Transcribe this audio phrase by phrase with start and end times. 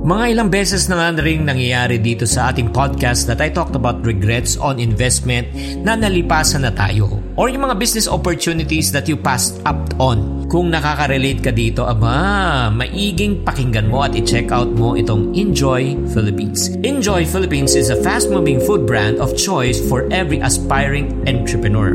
[0.00, 4.00] Mga ilang beses na nga rin nangyayari dito sa ating podcast that I talked about
[4.00, 5.52] regrets on investment
[5.84, 10.48] na nalipasan na tayo or yung mga business opportunities that you passed up on.
[10.48, 16.72] Kung nakaka-relate ka dito, aba, maiging pakinggan mo at i-check out mo itong Enjoy Philippines.
[16.80, 21.94] Enjoy Philippines is a fast-moving food brand of choice for every aspiring entrepreneur.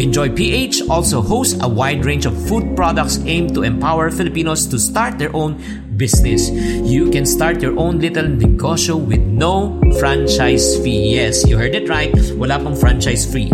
[0.00, 4.80] Enjoy PH also hosts a wide range of food products aimed to empower Filipinos to
[4.80, 5.60] start their own
[6.02, 6.50] business.
[6.50, 11.14] You can start your own little negosyo with no franchise fee.
[11.14, 12.10] Yes, you heard it right.
[12.34, 13.46] Wala pang franchise fee.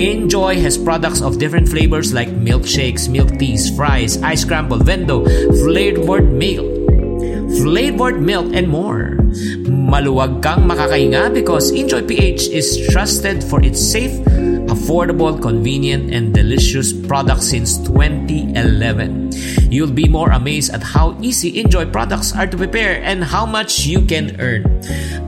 [0.00, 5.28] Enjoy has products of different flavors like milkshakes, milk teas, fries, ice scramble, vendo,
[5.60, 6.72] flavored milk,
[7.60, 9.20] flavored milk, and more.
[9.68, 14.16] Maluwag kang makakainga because Enjoy PH is trusted for its safe,
[14.90, 19.30] affordable, convenient, and delicious products since 2011.
[19.70, 23.86] You'll be more amazed at how easy Enjoy products are to prepare and how much
[23.86, 24.66] you can earn.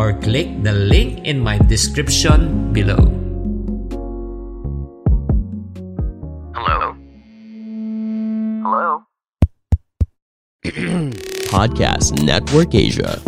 [0.00, 3.17] or click the link in my description below.
[11.54, 13.22] Podcast Network Asia.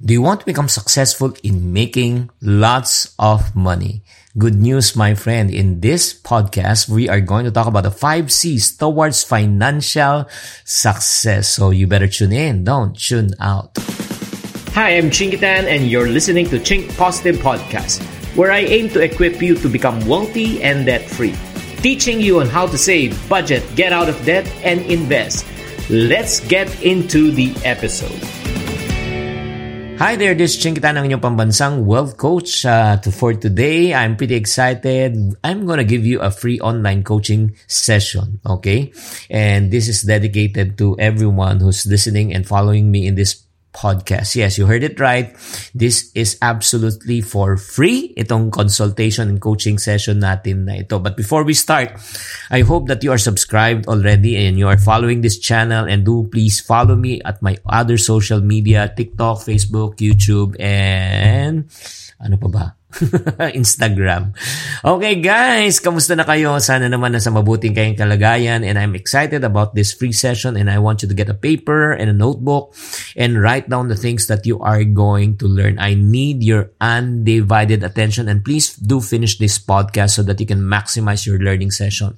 [0.00, 4.02] Do you want to become successful in making lots of money?
[4.38, 5.50] Good news, my friend.
[5.50, 10.24] In this podcast, we are going to talk about the five C's towards financial
[10.64, 11.48] success.
[11.48, 12.64] So you better tune in.
[12.64, 13.76] Don't tune out.
[14.72, 18.00] Hi, I'm Chingitan and you're listening to Chink Positive Podcast,
[18.34, 21.36] where I aim to equip you to become wealthy and debt-free.
[21.78, 25.46] Teaching you on how to save, budget, get out of debt, and invest.
[25.86, 28.18] Let's get into the episode.
[30.02, 32.66] Hi there, this is Chinkitan ang inyong pambansang wealth coach.
[32.66, 35.14] Uh, for today, I'm pretty excited.
[35.46, 38.90] I'm gonna give you a free online coaching session, okay?
[39.30, 43.47] And this is dedicated to everyone who's listening and following me in this
[43.78, 44.34] podcast.
[44.34, 45.30] Yes, you heard it right.
[45.70, 48.10] This is absolutely for free.
[48.18, 50.98] Itong consultation and coaching session natin na ito.
[50.98, 51.94] But before we start,
[52.50, 56.26] I hope that you are subscribed already and you are following this channel and do
[56.26, 61.70] please follow me at my other social media, TikTok, Facebook, YouTube, and
[62.18, 62.77] ano pa ba?
[63.52, 64.32] Instagram.
[64.80, 66.56] Okay guys, kamusta na kayo?
[66.56, 70.80] Sana naman nasa mabuting kayong kalagayan and I'm excited about this free session and I
[70.80, 72.72] want you to get a paper and a notebook
[73.12, 75.76] and write down the things that you are going to learn.
[75.76, 80.64] I need your undivided attention and please do finish this podcast so that you can
[80.64, 82.16] maximize your learning session.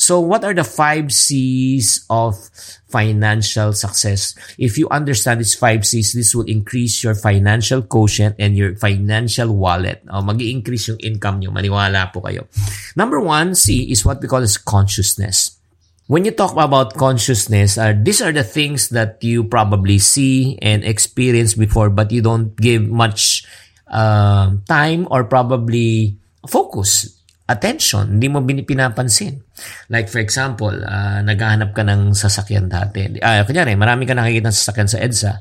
[0.00, 2.40] So what are the five C's of
[2.88, 4.34] financial success.
[4.58, 9.54] If you understand these five C's, this will increase your financial quotient and your financial
[9.54, 10.02] wallet.
[10.08, 11.50] Uh, mag increase yung income nyo.
[11.50, 12.46] Maniwala po kayo.
[12.94, 15.58] Number one, C is what we call as consciousness.
[16.06, 20.86] When you talk about consciousness, uh, these are the things that you probably see and
[20.86, 23.42] experience before, but you don't give much
[23.90, 26.14] uh, time or probably
[26.46, 27.15] focus
[27.46, 29.38] attention, hindi mo pinapansin.
[29.86, 33.22] Like for example, uh, naghahanap ka ng sasakyan dati.
[33.22, 35.32] Ah, uh, kunyari, marami ka nakikita ng sasakyan sa EDSA.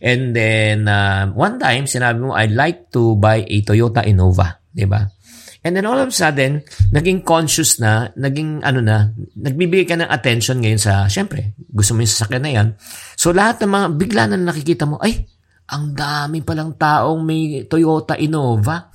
[0.00, 4.62] And then, uh, one time, sinabi mo, I'd like to buy a Toyota Innova.
[4.86, 5.02] ba?
[5.66, 6.62] And then all of a sudden,
[6.94, 12.06] naging conscious na, naging ano na, nagbibigay ka ng attention ngayon sa, syempre, gusto mo
[12.06, 12.68] yung sasakyan na yan.
[13.18, 15.26] So lahat ng mga, bigla na nakikita mo, ay,
[15.68, 18.88] ang dami palang taong may Toyota Innova.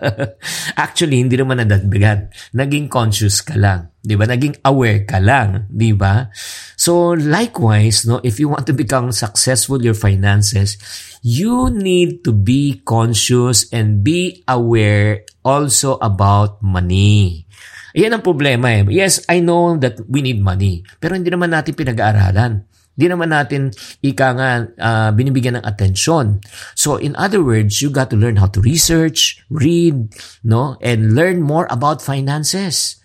[0.84, 2.28] Actually, hindi naman nadagdagan.
[2.52, 3.96] Naging conscious ka lang.
[3.96, 4.28] Di ba?
[4.28, 5.72] Naging aware ka lang.
[5.72, 6.28] Di ba?
[6.76, 10.76] So, likewise, no, if you want to become successful your finances,
[11.24, 17.48] you need to be conscious and be aware also about money.
[17.96, 18.84] Yan ang problema eh.
[18.92, 20.84] Yes, I know that we need money.
[21.00, 22.68] Pero hindi naman natin pinag-aaralan.
[22.92, 23.72] Di naman natin
[24.04, 26.44] ika nga uh, binibigyan ng atensyon.
[26.76, 30.12] So in other words, you got to learn how to research, read,
[30.44, 33.00] no, and learn more about finances.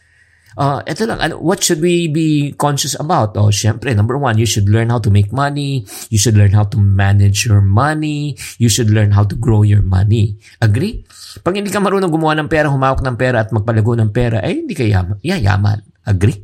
[0.57, 3.38] Uh, ito lang, ano, what should we be conscious about?
[3.38, 5.86] Oh, syempre, number one, you should learn how to make money.
[6.10, 8.33] You should learn how to manage your money.
[8.57, 10.42] You should learn how to grow your money.
[10.57, 11.06] Agree?
[11.45, 14.57] Pag hindi ka marunong gumawa ng pera, humawak ng pera at magpalago ng pera, eh,
[14.57, 15.22] hindi ka yaman.
[15.22, 15.86] yayaman.
[16.10, 16.42] Agree?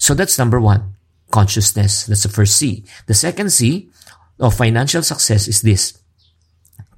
[0.00, 1.01] So that's number one.
[1.32, 2.06] Consciousness.
[2.06, 2.84] That's the first C.
[3.08, 3.88] The second C
[4.36, 5.96] of financial success is this.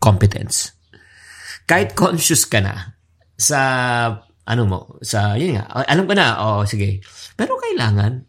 [0.03, 0.75] Competence.
[1.71, 2.99] Kahit conscious ka na
[3.39, 3.61] sa
[4.45, 7.01] ano mo, sa, yun nga, alam ko na, oh, sige.
[7.33, 8.21] Pero kailangan,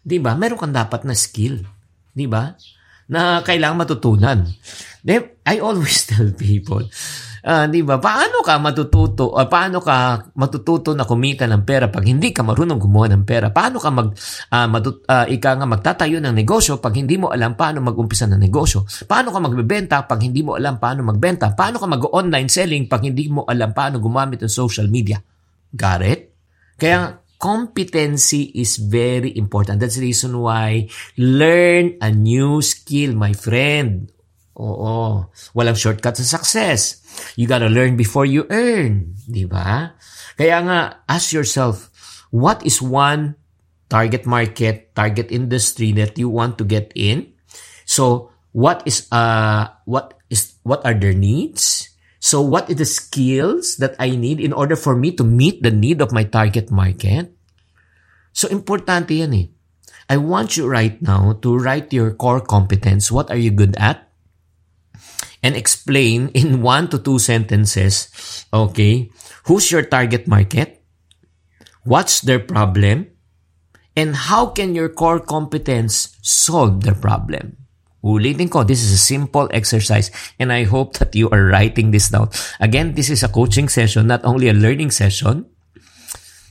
[0.00, 1.60] di ba, meron kang dapat na skill.
[2.16, 2.56] Di ba?
[3.12, 4.48] Na kailangan matutunan.
[5.44, 6.88] I always tell people,
[7.42, 12.06] uh, di ba, paano ka matututo, uh, paano ka matututo na kumita ng pera pag
[12.06, 13.50] hindi ka marunong gumawa ng pera?
[13.50, 17.58] Paano ka mag, uh, matut, uh, ika nga magtatayo ng negosyo pag hindi mo alam
[17.58, 18.86] paano mag-umpisa ng negosyo?
[19.06, 21.50] Paano ka magbebenta pag hindi mo alam paano magbenta?
[21.52, 25.18] Paano ka mag-online selling pag hindi mo alam paano gumamit ng social media?
[25.72, 26.20] Got it?
[26.78, 29.82] Kaya competency is very important.
[29.82, 30.86] That's the reason why
[31.18, 34.11] learn a new skill, my friend.
[34.56, 35.28] Oo.
[35.56, 37.00] Walang shortcut sa success.
[37.36, 39.16] You gotta learn before you earn.
[39.24, 39.96] Di ba?
[40.36, 41.88] Kaya nga, ask yourself,
[42.28, 43.36] what is one
[43.88, 47.32] target market, target industry that you want to get in?
[47.84, 51.88] So, what is uh what is what are their needs?
[52.22, 55.74] So what are the skills that I need in order for me to meet the
[55.74, 57.34] need of my target market?
[58.30, 59.46] So importante yan eh.
[60.06, 63.10] I want you right now to write your core competence.
[63.10, 64.11] What are you good at?
[65.42, 68.08] And explain in one to two sentences,
[68.52, 69.10] okay,
[69.44, 70.82] who's your target market?
[71.84, 73.10] What's their problem?
[73.96, 77.58] And how can your core competence solve their problem?
[78.02, 82.10] Ulitin ko, this is a simple exercise and I hope that you are writing this
[82.10, 82.30] down.
[82.58, 85.46] Again, this is a coaching session, not only a learning session.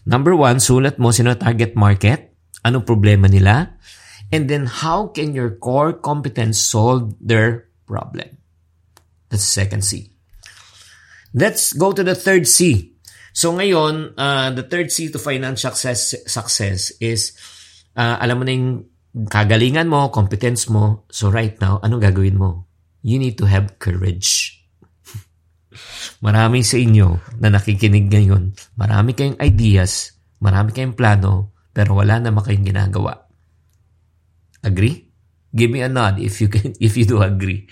[0.05, 2.31] Number one, sulat mo sino target market,
[2.63, 3.75] anong problema nila,
[4.31, 8.40] and then how can your core competence solve their problem.
[9.31, 10.11] The second C.
[11.31, 12.91] Let's go to the third C.
[13.31, 17.31] So ngayon, uh, the third C to financial success, success is,
[17.95, 18.91] uh, alam mo na yung
[19.31, 21.07] kagalingan mo, competence mo.
[21.07, 22.67] So right now, ano gagawin mo?
[22.99, 24.59] You need to have courage.
[26.25, 32.43] marami sa inyo na nakikinig ngayon, marami kayong ideas, marami kayong plano, pero wala naman
[32.43, 33.31] kayong ginagawa.
[34.61, 35.07] Agree?
[35.51, 37.67] Give me a nod if you can, if you do agree.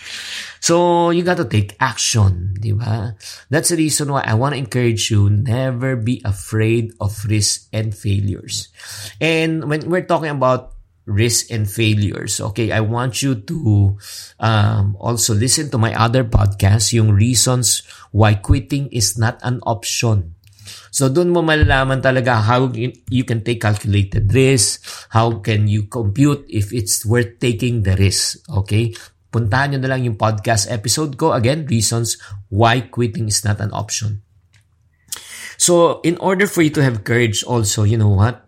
[0.70, 3.18] So you got to take action, di ba?
[3.50, 7.90] That's the reason why I want to encourage you never be afraid of risks and
[7.90, 8.70] failures.
[9.18, 10.78] And when we're talking about
[11.10, 12.38] risks and failures.
[12.38, 13.98] Okay, I want you to
[14.38, 17.82] um, also listen to my other podcast, yung reasons
[18.14, 20.38] why quitting is not an option.
[20.94, 26.46] So doon mo malalaman talaga how you can take calculated risk, how can you compute
[26.46, 28.46] if it's worth taking the risk.
[28.46, 28.94] Okay?
[29.30, 31.38] Puntahan nyo na lang yung podcast episode ko.
[31.38, 32.18] Again, reasons
[32.50, 34.26] why quitting is not an option.
[35.60, 38.48] So, in order for you to have courage also, you know what?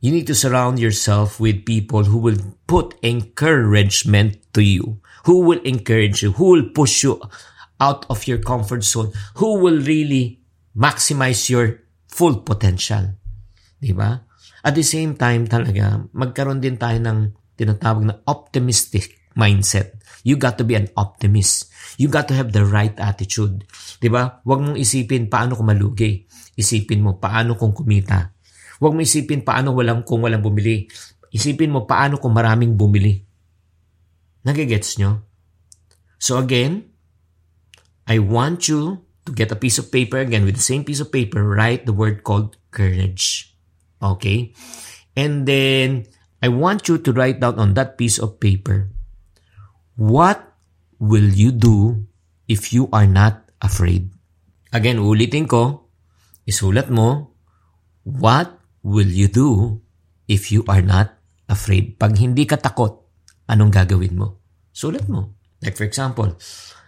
[0.00, 5.60] You need to surround yourself with people who will put encouragement to you, who will
[5.60, 7.20] encourage you, who will push you
[7.78, 10.40] out of your comfort zone, who will really
[10.72, 13.12] maximize your full potential.
[13.76, 14.24] Di ba?
[14.64, 20.00] At the same time talaga, magkaroon din tayo ng tinatawag na optimistic mindset.
[20.22, 21.72] You got to be an optimist.
[21.96, 23.64] You got to have the right attitude.
[24.00, 24.40] Di ba?
[24.44, 26.24] Huwag mong isipin paano ko malugi.
[26.56, 28.36] Isipin mo paano kong kumita.
[28.80, 30.88] Huwag mo isipin paano walang kung walang bumili.
[31.32, 33.20] Isipin mo paano kung maraming bumili.
[34.44, 35.24] Nagigets nyo?
[36.20, 36.92] So again,
[38.04, 41.12] I want you to get a piece of paper again with the same piece of
[41.12, 43.56] paper, write the word called courage.
[44.00, 44.52] Okay?
[45.16, 46.08] And then
[46.40, 48.88] I want you to write down on that piece of paper
[50.00, 50.40] what
[50.96, 52.08] will you do
[52.48, 54.08] if you are not afraid?
[54.72, 55.92] Again, ulitin ko,
[56.48, 57.36] isulat mo,
[58.08, 58.48] what
[58.80, 59.76] will you do
[60.24, 61.12] if you are not
[61.52, 62.00] afraid?
[62.00, 62.96] Pag hindi ka takot,
[63.52, 64.40] anong gagawin mo?
[64.72, 65.36] Sulat mo.
[65.60, 66.32] Like for example,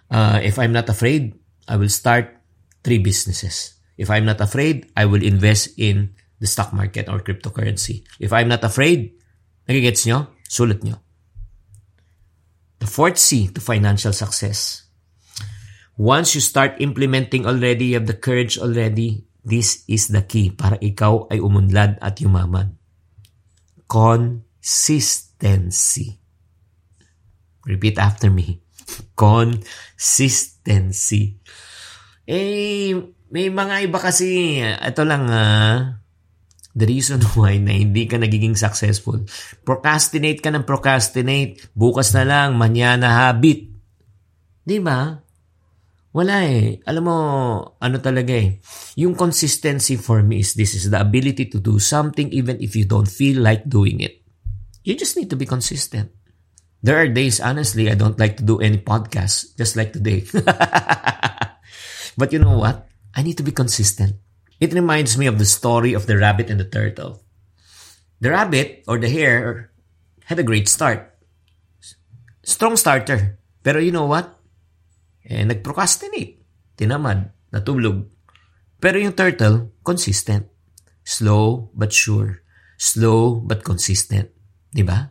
[0.09, 1.37] uh, if I'm not afraid,
[1.69, 2.33] I will start
[2.81, 3.76] three businesses.
[4.00, 8.09] If I'm not afraid, I will invest in the stock market or cryptocurrency.
[8.16, 9.12] If I'm not afraid,
[9.69, 10.33] nagigets nyo?
[10.49, 10.97] Sulat nyo.
[12.82, 14.82] The fourth C to financial success.
[15.94, 20.78] Once you start implementing already, you have the courage already, This is the key para
[20.78, 22.78] ikaw ay umunlad at yumaman.
[23.90, 26.22] Consistency.
[27.66, 28.62] Repeat after me.
[29.18, 31.42] Consistency.
[32.22, 32.94] Eh,
[33.34, 36.01] may mga iba kasi, ito lang ah,
[36.73, 39.21] the reason why na hindi ka nagiging successful.
[39.64, 41.73] Procrastinate ka ng procrastinate.
[41.76, 43.69] Bukas na lang, manyana habit.
[44.64, 45.12] Di ba?
[46.12, 46.76] Wala eh.
[46.85, 47.17] Alam mo,
[47.81, 48.61] ano talaga eh.
[49.00, 52.85] Yung consistency for me is this is the ability to do something even if you
[52.85, 54.21] don't feel like doing it.
[54.85, 56.12] You just need to be consistent.
[56.83, 60.26] There are days, honestly, I don't like to do any podcast, just like today.
[62.19, 62.91] but you know what?
[63.14, 64.19] I need to be consistent.
[64.62, 67.26] It reminds me of the story of the rabbit and the turtle.
[68.23, 69.75] The rabbit, or the hare,
[70.31, 71.11] had a great start.
[72.47, 73.42] Strong starter.
[73.66, 74.38] Pero you know what?
[75.26, 76.42] eh, nag-procrastinate.
[76.75, 78.07] Tinamad, natulog.
[78.83, 80.50] Pero yung turtle, consistent.
[81.02, 82.42] Slow but sure.
[82.78, 84.31] Slow but consistent.
[84.71, 85.11] Di ba?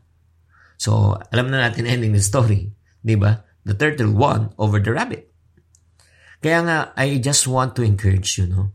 [0.75, 2.71] So, alam na natin ending the story.
[2.99, 3.43] Di ba?
[3.63, 5.29] The turtle won over the rabbit.
[6.41, 8.73] Kaya nga, I just want to encourage you, no?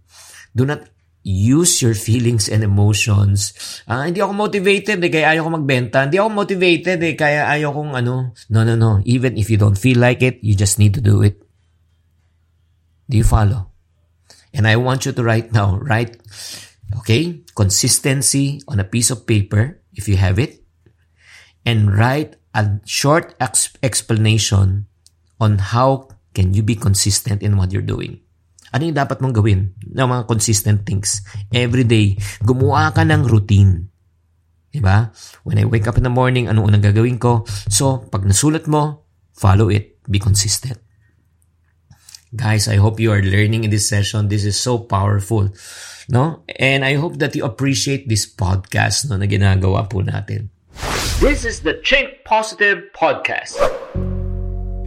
[0.56, 0.88] Do not
[1.26, 3.50] use your feelings and emotions.
[3.90, 6.06] Ah, hindi ako motivated eh, kaya ayaw ko magbenta.
[6.06, 8.30] Hindi ako motivated eh, kaya ayaw kong ano.
[8.48, 9.02] No, no, no.
[9.02, 11.42] Even if you don't feel like it, you just need to do it.
[13.10, 13.74] Do you follow?
[14.54, 16.16] And I want you to write now, write,
[17.02, 20.62] okay, consistency on a piece of paper, if you have it,
[21.66, 24.86] and write a short ex- explanation
[25.42, 28.22] on how can you be consistent in what you're doing.
[28.76, 31.24] Ano yung dapat mong gawin ng mga consistent things?
[31.48, 33.88] Every day, gumawa ka ng routine.
[34.68, 35.16] Diba?
[35.48, 37.48] When I wake up in the morning, ano unang gagawin ko?
[37.72, 39.96] So, pag nasulat mo, follow it.
[40.04, 40.76] Be consistent.
[42.36, 44.28] Guys, I hope you are learning in this session.
[44.28, 45.48] This is so powerful.
[46.12, 46.44] No?
[46.60, 50.52] And I hope that you appreciate this podcast no, na ginagawa po natin.
[51.24, 53.56] This is the Think Positive Podcast.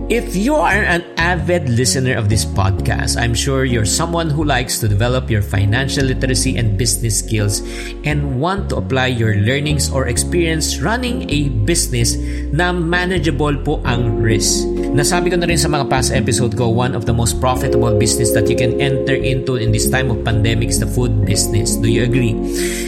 [0.09, 4.81] If you are an avid listener of this podcast, I'm sure you're someone who likes
[4.81, 7.61] to develop your financial literacy and business skills
[8.09, 12.17] and want to apply your learnings or experience running a business
[12.49, 14.65] na manageable po ang risk.
[14.97, 18.33] Nasabi ko na rin sa mga past episode ko, one of the most profitable business
[18.33, 21.77] that you can enter into in this time of pandemic is the food business.
[21.77, 22.33] Do you agree?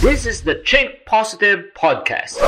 [0.00, 2.40] This is the Think Positive Podcast.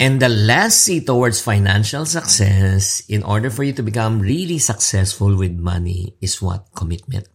[0.00, 5.36] And the last C towards financial success, in order for you to become really successful
[5.36, 6.72] with money, is what?
[6.72, 7.28] Commitment.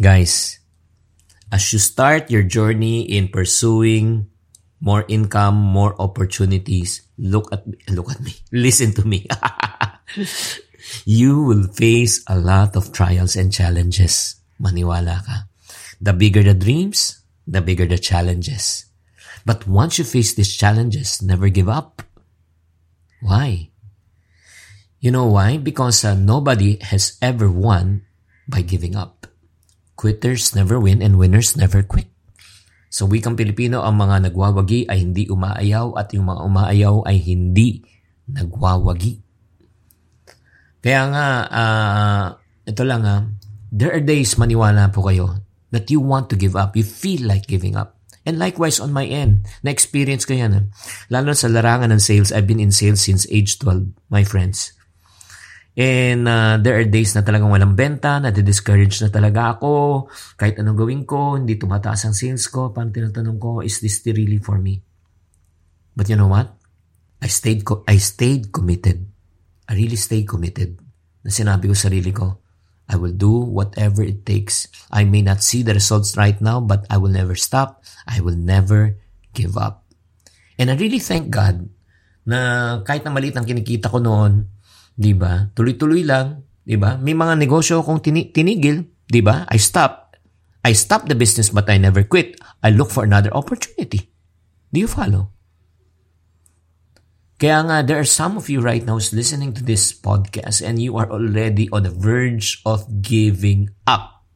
[0.00, 0.64] Guys,
[1.52, 4.32] as you start your journey in pursuing
[4.80, 9.28] more income, more opportunities, look at me, look at me, listen to me.
[11.04, 14.40] you will face a lot of trials and challenges.
[14.56, 15.44] Maniwala ka.
[16.00, 17.17] The bigger the dreams,
[17.48, 18.84] the bigger the challenges.
[19.48, 22.04] But once you face these challenges, never give up.
[23.24, 23.72] Why?
[25.00, 25.56] You know why?
[25.56, 28.04] Because uh, nobody has ever won
[28.44, 29.24] by giving up.
[29.96, 32.12] Quitters never win and winners never quit.
[32.92, 37.84] Sa wikang Pilipino, ang mga nagwawagi ay hindi umaayaw at yung mga umaayaw ay hindi
[38.28, 39.20] nagwawagi.
[40.84, 42.24] Kaya nga, uh,
[42.68, 43.16] ito lang ha,
[43.72, 46.76] there are days maniwala po kayo that you want to give up.
[46.76, 47.98] You feel like giving up.
[48.28, 50.52] And likewise on my end, na-experience ko yan.
[50.52, 50.60] Ha?
[51.08, 54.76] Lalo sa larangan ng sales, I've been in sales since age 12, my friends.
[55.78, 60.10] And uh, there are days na talagang walang benta, na discourage na talaga ako.
[60.34, 62.74] Kahit anong gawin ko, hindi tumataas ang sales ko.
[62.74, 64.82] Parang tinatanong ko, is this really for me?
[65.94, 66.50] But you know what?
[67.22, 69.06] I stayed, I stayed committed.
[69.70, 70.82] I really stayed committed.
[71.22, 72.42] Na sinabi ko sa sarili ko,
[72.88, 74.66] I will do whatever it takes.
[74.88, 77.84] I may not see the results right now, but I will never stop.
[78.08, 78.96] I will never
[79.36, 79.84] give up.
[80.56, 81.68] And I really thank God
[82.28, 84.48] na kahit na maliit ang kinikita ko noon,
[84.96, 85.52] 'di ba?
[85.52, 86.96] Tuloy-tuloy lang, 'di ba?
[86.98, 89.46] May mga negosyo akong tini- tinigil, 'di ba?
[89.48, 90.16] I stop.
[90.64, 92.36] I stop the business but I never quit.
[92.60, 94.10] I look for another opportunity.
[94.74, 95.37] Do you follow?
[97.38, 100.82] Kaya nga, there are some of you right now who's listening to this podcast and
[100.82, 104.26] you are already on the verge of giving up.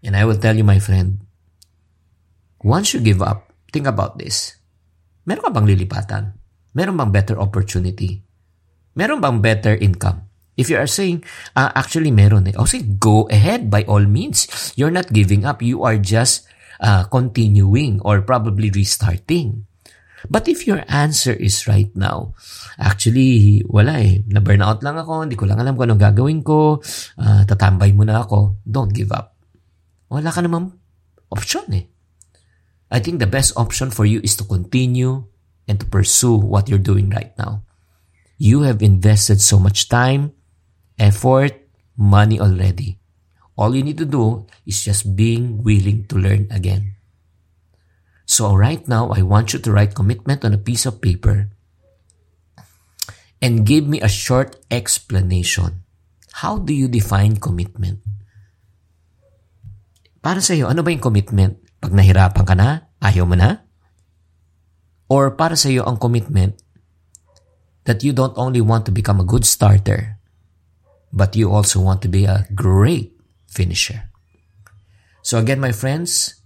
[0.00, 1.28] And I will tell you, my friend,
[2.64, 4.56] once you give up, think about this.
[5.28, 6.24] Meron ka bang lilipatan?
[6.72, 8.24] Meron bang better opportunity?
[8.96, 10.24] Meron bang better income?
[10.56, 11.20] If you are saying,
[11.52, 12.56] uh, actually meron eh.
[12.56, 14.48] O say, go ahead by all means.
[14.72, 15.60] You're not giving up.
[15.60, 16.48] You are just
[16.80, 19.67] uh, continuing or probably restarting.
[20.28, 22.36] But if your answer is right now,
[22.76, 24.20] actually, wala eh.
[24.28, 26.84] Na-burnout lang ako, hindi ko lang alam kung anong gagawin ko,
[27.18, 29.32] uh, tatambay muna ako, don't give up.
[30.12, 30.76] Wala ka namang
[31.32, 31.84] option eh.
[32.92, 35.24] I think the best option for you is to continue
[35.68, 37.64] and to pursue what you're doing right now.
[38.40, 40.32] You have invested so much time,
[40.96, 41.52] effort,
[41.96, 43.00] money already.
[43.58, 46.97] All you need to do is just being willing to learn again.
[48.28, 51.48] So right now, I want you to write commitment on a piece of paper
[53.40, 55.88] and give me a short explanation.
[56.44, 58.04] How do you define commitment?
[60.20, 61.56] Para sa iyo, ano ba yung commitment?
[61.80, 63.64] Pag nahirapan ka na, ayaw mo na?
[65.08, 66.60] Or para sa iyo ang commitment
[67.88, 70.20] that you don't only want to become a good starter,
[71.16, 73.16] but you also want to be a great
[73.48, 74.12] finisher.
[75.24, 76.36] So again, my friends,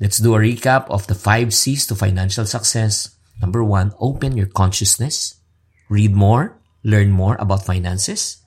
[0.00, 3.16] Let's do a recap of the five C's to financial success.
[3.40, 5.40] Number one, open your consciousness.
[5.88, 8.42] Read more, learn more about finances.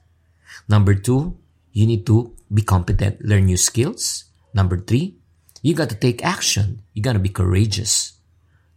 [0.68, 1.38] Number two,
[1.72, 4.26] you need to be competent, learn new skills.
[4.54, 5.18] Number three,
[5.62, 6.82] you got to take action.
[6.94, 8.14] You got to be courageous.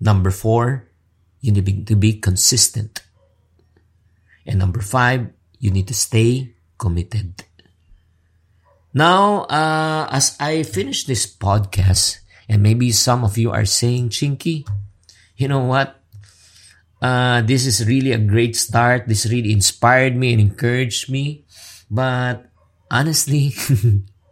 [0.00, 0.88] Number four,
[1.40, 3.02] you need to be consistent.
[4.46, 7.44] And number five, you need to stay committed.
[8.92, 12.19] Now, uh, as I finish this podcast,
[12.50, 14.66] And maybe some of you are saying, Chinky,
[15.38, 16.02] you know what?
[17.00, 19.06] Uh, this is really a great start.
[19.06, 21.46] This really inspired me and encouraged me.
[21.86, 22.50] But
[22.90, 23.54] honestly,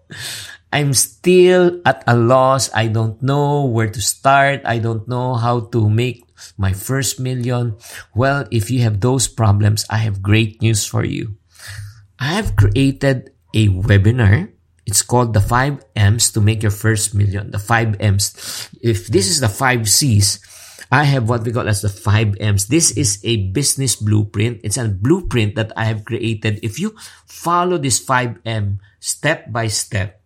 [0.75, 2.75] I'm still at a loss.
[2.75, 4.67] I don't know where to start.
[4.67, 6.27] I don't know how to make
[6.59, 7.79] my first million.
[8.19, 11.39] Well, if you have those problems, I have great news for you.
[12.19, 14.58] I have created a webinar
[14.89, 17.53] It's called the 5 M's to make your first million.
[17.53, 18.33] The 5 M's.
[18.81, 20.41] If this is the 5 C's,
[20.89, 22.73] I have what we call as the 5 M's.
[22.73, 24.65] This is a business blueprint.
[24.65, 26.65] It's a blueprint that I have created.
[26.65, 26.97] If you
[27.29, 30.25] follow this 5M step by step,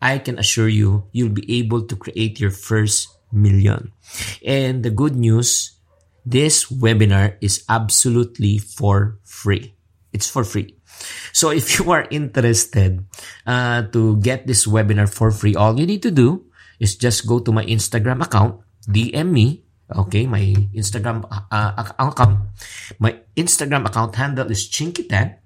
[0.00, 3.90] I can assure you, you'll be able to create your first million.
[4.46, 5.74] And the good news,
[6.24, 9.74] this webinar is absolutely for free.
[10.12, 10.78] It's for free.
[11.32, 13.04] So if you are interested
[13.46, 16.46] uh, to get this webinar for free, all you need to do
[16.78, 19.64] is just go to my Instagram account, DM me.
[19.92, 20.40] Okay, my
[20.72, 22.48] Instagram uh, account,
[22.98, 25.36] my Instagram account handle is Chinkitan.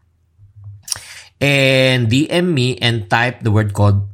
[1.41, 4.07] And DM me and type the word called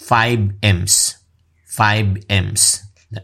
[0.00, 1.16] 5Ms.
[1.68, 2.62] 5Ms.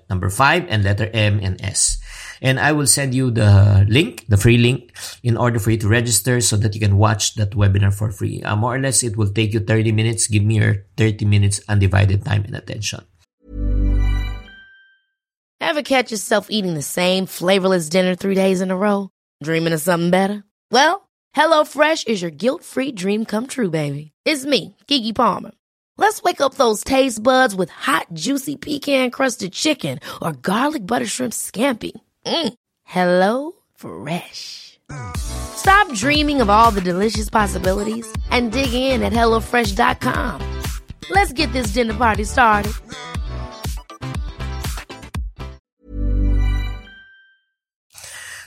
[0.09, 2.00] Number 5 and letter M and S.
[2.43, 5.89] And I will send you the link, the free link, in order for you to
[5.89, 8.43] register so that you can watch that webinar for free.
[8.43, 10.27] Uh, more or less, it will take you 30 minutes.
[10.27, 13.05] Give me your 30 minutes undivided time and attention.
[15.61, 19.11] Ever catch yourself eating the same flavorless dinner three days in a row?
[19.43, 20.43] Dreaming of something better?
[20.71, 24.13] Well, HelloFresh is your guilt free dream come true, baby.
[24.25, 25.53] It's me, Kiki Palmer.
[25.97, 31.07] Let's wake up those taste buds with hot, juicy pecan crusted chicken or garlic butter
[31.07, 31.93] shrimp scampi.
[32.27, 32.53] Mm.
[32.85, 34.79] Hello Fresh.
[35.17, 40.41] Stop dreaming of all the delicious possibilities and dig in at HelloFresh.com.
[41.11, 42.73] Let's get this dinner party started.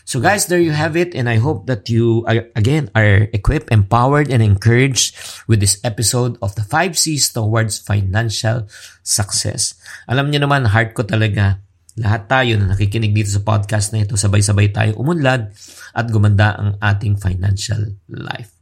[0.06, 3.74] So guys, there you have it and I hope that you are, again are equipped,
[3.74, 8.70] empowered and encouraged with this episode of the 5 C's towards financial
[9.02, 9.74] success.
[10.06, 11.58] Alam niyo naman, heart ko talaga
[11.98, 15.54] lahat tayo na nakikinig dito sa podcast na ito, sabay-sabay tayo umunlad
[15.94, 18.54] at gumanda ang ating financial life.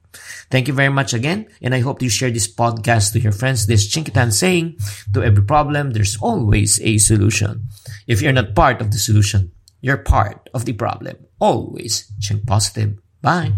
[0.52, 3.72] Thank you very much again, and I hope you share this podcast to your friends.
[3.72, 4.76] This Chinkitan saying,
[5.16, 7.72] to every problem, there's always a solution.
[8.04, 11.16] If you're not part of the solution, you're part of the problem.
[11.40, 13.00] Always Chink Positive.
[13.24, 13.56] Bye.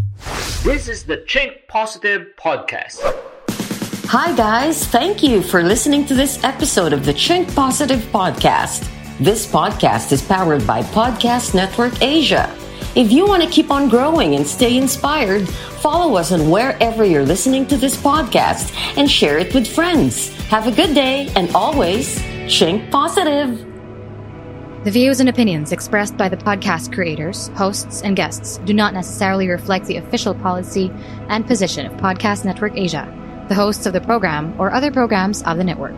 [0.62, 3.01] This is the Chink Positive Podcast.
[4.13, 4.86] Hi, guys.
[4.86, 8.86] Thank you for listening to this episode of the Chink Positive Podcast.
[9.23, 12.53] This podcast is powered by Podcast Network Asia.
[12.93, 17.23] If you want to keep on growing and stay inspired, follow us on wherever you're
[17.23, 20.27] listening to this podcast and share it with friends.
[20.49, 22.19] Have a good day and always
[22.51, 23.65] chink positive.
[24.83, 29.47] The views and opinions expressed by the podcast creators, hosts, and guests do not necessarily
[29.47, 30.91] reflect the official policy
[31.29, 33.07] and position of Podcast Network Asia,
[33.47, 35.97] the hosts of the program, or other programs of the network.